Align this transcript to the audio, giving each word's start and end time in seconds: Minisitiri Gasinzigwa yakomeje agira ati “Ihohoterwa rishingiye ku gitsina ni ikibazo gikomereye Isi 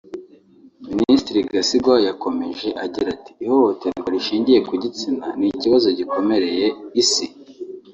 Minisitiri 0.97 1.39
Gasinzigwa 1.51 1.95
yakomeje 2.07 2.69
agira 2.85 3.07
ati 3.15 3.31
“Ihohoterwa 3.43 4.07
rishingiye 4.15 4.59
ku 4.67 4.73
gitsina 4.83 5.25
ni 5.39 5.47
ikibazo 5.55 5.87
gikomereye 5.97 6.65
Isi 7.01 7.25